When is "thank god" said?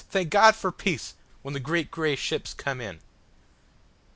0.09-0.55